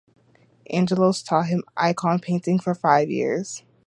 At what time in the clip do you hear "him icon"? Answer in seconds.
1.49-2.17